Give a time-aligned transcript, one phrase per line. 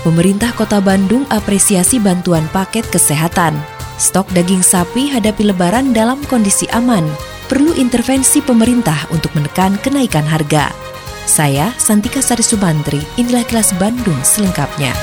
[0.00, 3.52] Pemerintah Kota Bandung apresiasi bantuan paket kesehatan.
[4.00, 7.04] Stok daging sapi hadapi lebaran dalam kondisi aman.
[7.52, 10.72] Perlu intervensi pemerintah untuk menekan kenaikan harga.
[11.28, 14.96] Saya Santika Sari Subantri, inilah kelas Bandung selengkapnya.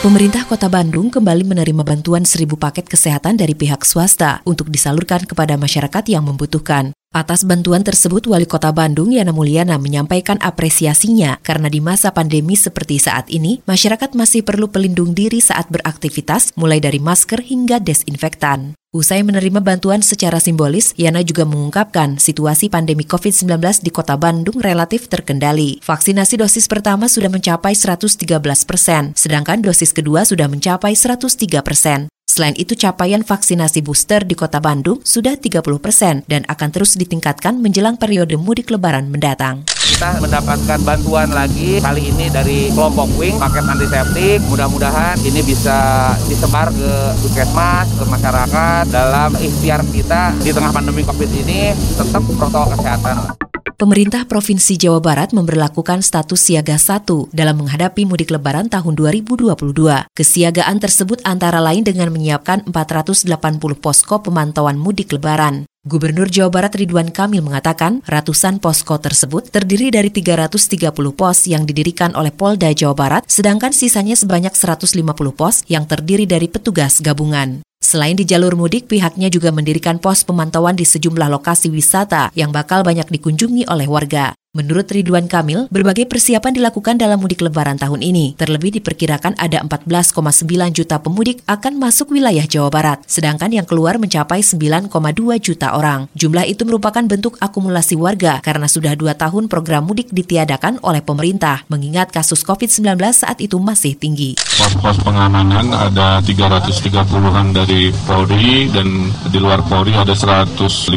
[0.00, 5.60] Pemerintah Kota Bandung kembali menerima bantuan seribu paket kesehatan dari pihak swasta untuk disalurkan kepada
[5.60, 6.96] masyarakat yang membutuhkan.
[7.10, 13.02] Atas bantuan tersebut, Wali Kota Bandung Yana Mulyana menyampaikan apresiasinya karena di masa pandemi seperti
[13.02, 18.78] saat ini, masyarakat masih perlu pelindung diri saat beraktivitas, mulai dari masker hingga desinfektan.
[18.94, 25.10] Usai menerima bantuan secara simbolis, Yana juga mengungkapkan situasi pandemi COVID-19 di kota Bandung relatif
[25.10, 25.82] terkendali.
[25.82, 28.22] Vaksinasi dosis pertama sudah mencapai 113
[28.62, 32.06] persen, sedangkan dosis kedua sudah mencapai 103 persen.
[32.30, 37.58] Selain itu, capaian vaksinasi booster di kota Bandung sudah 30 persen dan akan terus ditingkatkan
[37.58, 39.66] menjelang periode mudik lebaran mendatang.
[39.66, 44.38] Kita mendapatkan bantuan lagi kali ini dari kelompok Wing, paket antiseptik.
[44.46, 51.30] Mudah-mudahan ini bisa disebar ke puskesmas, ke masyarakat dalam ikhtiar kita di tengah pandemi COVID
[51.34, 53.49] ini tetap protokol kesehatan.
[53.80, 59.56] Pemerintah Provinsi Jawa Barat memperlakukan status siaga 1 dalam menghadapi mudik lebaran tahun 2022.
[60.12, 63.24] Kesiagaan tersebut antara lain dengan menyiapkan 480
[63.80, 65.64] posko pemantauan mudik lebaran.
[65.88, 72.12] Gubernur Jawa Barat Ridwan Kamil mengatakan ratusan posko tersebut terdiri dari 330 pos yang didirikan
[72.12, 74.92] oleh Polda Jawa Barat, sedangkan sisanya sebanyak 150
[75.32, 77.64] pos yang terdiri dari petugas gabungan.
[77.90, 82.86] Selain di jalur mudik, pihaknya juga mendirikan pos pemantauan di sejumlah lokasi wisata yang bakal
[82.86, 84.39] banyak dikunjungi oleh warga.
[84.50, 88.34] Menurut Ridwan Kamil, berbagai persiapan dilakukan dalam mudik lebaran tahun ini.
[88.34, 90.10] Terlebih diperkirakan ada 14,9
[90.74, 94.90] juta pemudik akan masuk wilayah Jawa Barat, sedangkan yang keluar mencapai 9,2
[95.38, 96.10] juta orang.
[96.18, 101.62] Jumlah itu merupakan bentuk akumulasi warga karena sudah dua tahun program mudik ditiadakan oleh pemerintah,
[101.70, 104.34] mengingat kasus COVID-19 saat itu masih tinggi.
[104.34, 110.90] Pos-pos pengamanan ada 330-an dari Polri dan di luar Polri ada 150,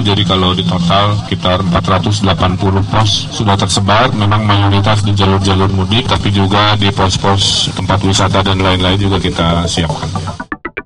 [0.00, 6.30] jadi kalau di total sekitar 480 pos sudah tersebar, memang mayoritas di jalur-jalur mudik, tapi
[6.30, 10.06] juga di pos-pos tempat wisata dan lain-lain juga kita siapkan.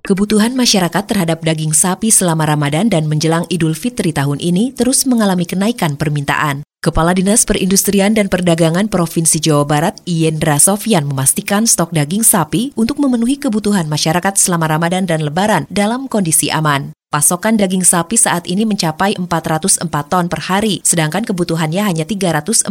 [0.08, 5.44] Kebutuhan masyarakat terhadap daging sapi selama Ramadan dan menjelang Idul Fitri tahun ini terus mengalami
[5.44, 6.64] kenaikan permintaan.
[6.80, 12.96] Kepala Dinas Perindustrian dan Perdagangan Provinsi Jawa Barat, Yendra Sofyan memastikan stok daging sapi untuk
[13.04, 16.97] memenuhi kebutuhan masyarakat selama Ramadan dan Lebaran dalam kondisi aman.
[17.08, 22.68] Pasokan daging sapi saat ini mencapai 404 ton per hari, sedangkan kebutuhannya hanya 343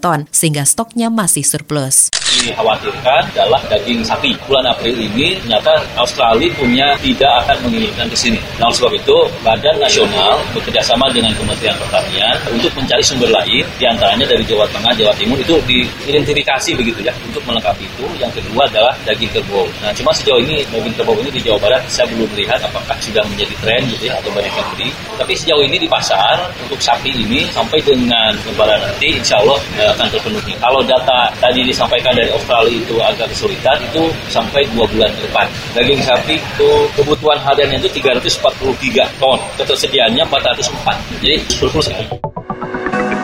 [0.00, 4.32] ton, sehingga stoknya masih surplus dikhawatirkan adalah daging sapi.
[4.46, 8.38] Bulan April ini ternyata Australia punya tidak akan mengirimkan ke sini.
[8.56, 14.26] Nah, sebab itu, Badan Nasional bekerjasama dengan Kementerian Pertanian untuk mencari sumber lain, di antaranya
[14.26, 18.06] dari Jawa Tengah, Jawa Timur, itu diidentifikasi begitu ya, untuk melengkapi itu.
[18.20, 19.66] Yang kedua adalah daging kerbau.
[19.82, 23.24] Nah, cuma sejauh ini daging kerbau ini di Jawa Barat saya belum melihat apakah sudah
[23.26, 24.88] menjadi menjadi tren gitu ya atau banyak beli.
[25.18, 29.88] Tapi sejauh ini di pasar untuk sapi ini sampai dengan lebaran nanti insya Allah eh,
[29.90, 30.54] akan terpenuhi.
[30.62, 35.46] Kalau data tadi disampaikan dari Australia itu agak kesulitan itu sampai dua bulan ke depan.
[35.74, 41.22] Daging sapi itu kebutuhan hariannya itu 343 ton, ketersediaannya 404.
[41.22, 41.90] Jadi surplus.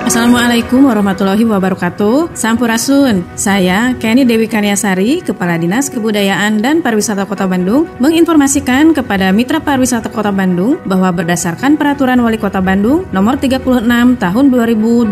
[0.07, 2.31] Assalamualaikum warahmatullahi wabarakatuh.
[2.39, 3.27] Sampurasun.
[3.35, 10.07] Saya Kenny Dewi Karyasari, Kepala Dinas Kebudayaan dan Pariwisata Kota Bandung, menginformasikan kepada Mitra Pariwisata
[10.15, 13.83] Kota Bandung bahwa berdasarkan Peraturan Wali Kota Bandung Nomor 36
[14.23, 15.11] Tahun 2022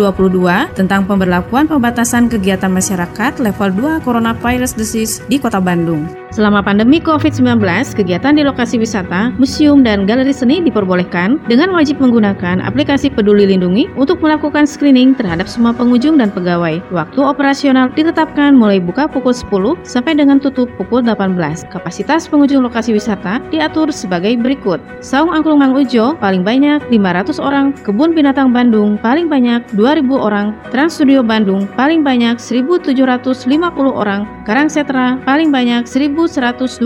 [0.79, 6.24] tentang pemberlakuan pembatasan kegiatan masyarakat level 2 Coronavirus Disease di Kota Bandung.
[6.35, 7.63] Selama pandemi COVID-19,
[7.95, 13.87] kegiatan di lokasi wisata, museum, dan galeri seni diperbolehkan dengan wajib menggunakan aplikasi Peduli Lindungi
[13.95, 16.83] untuk melakukan screening terhadap semua pengunjung dan pegawai.
[16.91, 21.71] Waktu operasional ditetapkan mulai buka pukul 10 sampai dengan tutup pukul 18.
[21.71, 24.83] Kapasitas pengunjung lokasi wisata diatur sebagai berikut.
[24.99, 30.51] Saung Angklung Mang Ujo paling banyak 500 orang, Kebun Binatang Bandung paling banyak 2000 orang,
[30.75, 33.47] Trans Studio Bandung paling banyak 1750
[33.87, 36.81] orang, Karang Setra paling banyak 1000 1.125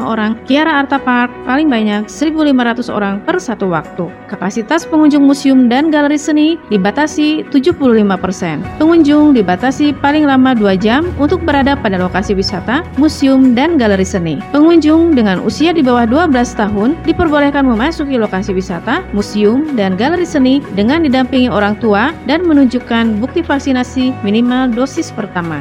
[0.00, 4.08] orang, Kiara Arta Park paling banyak 1.500 orang per satu waktu.
[4.32, 8.80] Kapasitas pengunjung museum dan galeri seni dibatasi 75%.
[8.80, 14.40] Pengunjung dibatasi paling lama 2 jam untuk berada pada lokasi wisata, museum, dan galeri seni.
[14.50, 20.64] Pengunjung dengan usia di bawah 12 tahun diperbolehkan memasuki lokasi wisata, museum, dan galeri seni
[20.72, 25.60] dengan didampingi orang tua dan menunjukkan bukti vaksinasi minimal dosis pertama.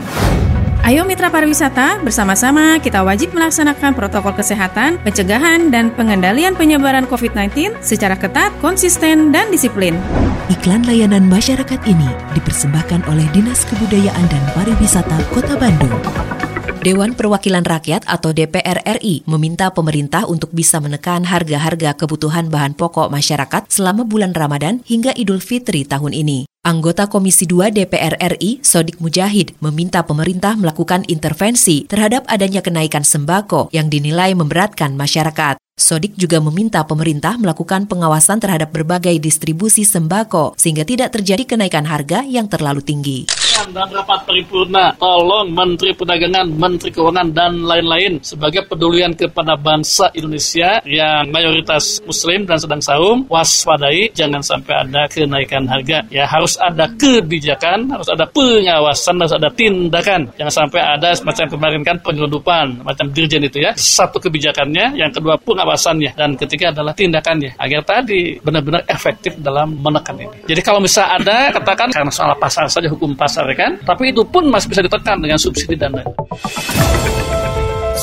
[0.88, 8.16] Ayo mitra pariwisata, bersama-sama kita wajib melaksanakan protokol kesehatan, pencegahan, dan pengendalian penyebaran COVID-19 secara
[8.16, 10.00] ketat, konsisten, dan disiplin.
[10.48, 12.07] Iklan layanan masyarakat ini
[12.39, 15.92] dipersembahkan oleh Dinas Kebudayaan dan Pariwisata Kota Bandung.
[16.80, 23.12] Dewan Perwakilan Rakyat atau DPR RI meminta pemerintah untuk bisa menekan harga-harga kebutuhan bahan pokok
[23.12, 26.48] masyarakat selama bulan Ramadan hingga Idul Fitri tahun ini.
[26.68, 33.72] Anggota Komisi 2 DPR RI, Sodik Mujahid, meminta pemerintah melakukan intervensi terhadap adanya kenaikan sembako
[33.72, 35.56] yang dinilai memberatkan masyarakat.
[35.78, 42.26] Sodik juga meminta pemerintah melakukan pengawasan terhadap berbagai distribusi sembako sehingga tidak terjadi kenaikan harga
[42.26, 43.30] yang terlalu tinggi
[43.66, 50.78] dan rapat paripurna, tolong Menteri Perdagangan, Menteri Keuangan, dan lain-lain sebagai pedulian kepada bangsa Indonesia
[50.86, 56.06] yang mayoritas Muslim dan sedang saum, waspadai jangan sampai ada kenaikan harga.
[56.14, 60.30] Ya harus ada kebijakan, harus ada pengawasan, harus ada tindakan.
[60.38, 63.74] Jangan sampai ada semacam kemarin kan penyelundupan, macam dirjen itu ya.
[63.74, 67.60] Satu kebijakannya, yang kedua pengawasannya, dan ketiga adalah tindakannya.
[67.60, 70.48] Agar tadi benar-benar efektif dalam menekan ini.
[70.48, 73.75] Jadi kalau bisa ada, katakan karena soal pasar saja, hukum pasar kan?
[73.84, 76.08] Tapi itu pun masih bisa ditekan dengan subsidi dan lain.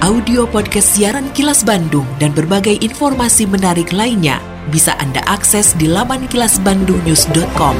[0.00, 4.40] Audio podcast siaran Kilas Bandung dan berbagai informasi menarik lainnya
[4.72, 7.76] bisa Anda akses di laman kilasbandungnews.com.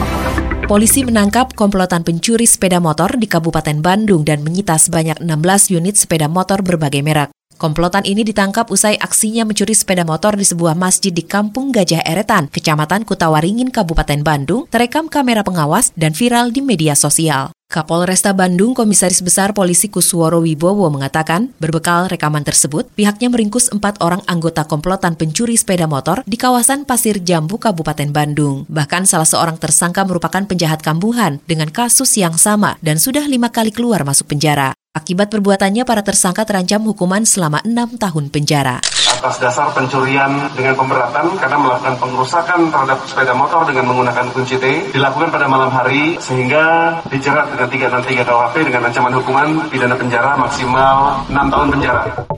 [0.68, 6.28] Polisi menangkap komplotan pencuri sepeda motor di Kabupaten Bandung dan menyita sebanyak 16 unit sepeda
[6.28, 7.32] motor berbagai merek.
[7.56, 12.52] Komplotan ini ditangkap usai aksinya mencuri sepeda motor di sebuah masjid di Kampung Gajah Eretan,
[12.52, 17.48] Kecamatan Kutawaringin, Kabupaten Bandung, terekam kamera pengawas dan viral di media sosial.
[17.70, 24.26] Kapolresta Bandung Komisaris Besar Polisi Kusworo Wibowo mengatakan, berbekal rekaman tersebut, pihaknya meringkus empat orang
[24.26, 28.66] anggota komplotan pencuri sepeda motor di kawasan Pasir Jambu, Kabupaten Bandung.
[28.66, 33.70] Bahkan salah seorang tersangka merupakan penjahat kambuhan dengan kasus yang sama dan sudah lima kali
[33.70, 34.79] keluar masuk penjara.
[34.90, 38.82] Akibat perbuatannya, para tersangka terancam hukuman selama enam tahun penjara.
[38.82, 44.90] Atas dasar pencurian dengan pemberatan karena melakukan pengerusakan terhadap sepeda motor dengan menggunakan kunci T
[44.90, 47.70] dilakukan pada malam hari sehingga dijerat dengan
[48.02, 52.29] 363 KUHP dengan ancaman hukuman pidana penjara maksimal enam tahun penjara.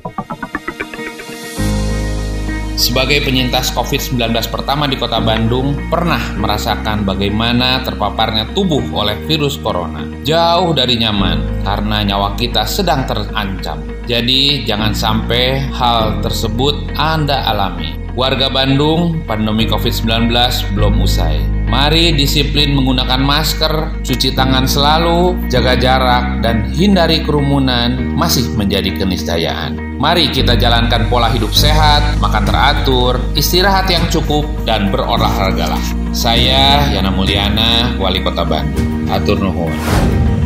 [2.83, 4.19] Sebagai penyintas COVID-19
[4.51, 10.03] pertama di kota Bandung, pernah merasakan bagaimana terpaparnya tubuh oleh virus corona.
[10.27, 13.87] Jauh dari nyaman, karena nyawa kita sedang terancam.
[14.11, 17.95] Jadi, jangan sampai hal tersebut Anda alami.
[18.19, 20.35] Warga Bandung, pandemi COVID-19
[20.75, 21.62] belum usai.
[21.73, 29.97] Mari disiplin menggunakan masker, cuci tangan selalu, jaga jarak, dan hindari kerumunan masih menjadi keniscayaan.
[29.97, 35.81] Mari kita jalankan pola hidup sehat, makan teratur, istirahat yang cukup, dan berolahragalah.
[36.13, 39.09] Saya Yana Mulyana, Wali Kota Bandung.
[39.09, 39.73] Atur nuhun.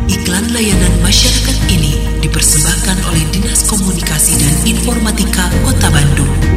[0.07, 6.56] Iklan layanan masyarakat ini dipersembahkan oleh Dinas Komunikasi dan Informatika Kota Bandung.